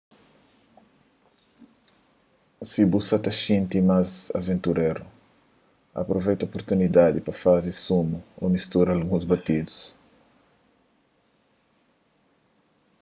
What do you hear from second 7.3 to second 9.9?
faze sumu ô mistura alguns batidus